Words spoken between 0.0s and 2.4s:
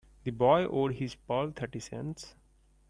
The boy owed his pal thirty cents.